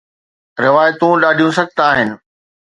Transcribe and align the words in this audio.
روايتون 0.65 1.13
ڏاڍيون 1.23 1.51
سخت 1.59 1.75
آهن 1.89 2.09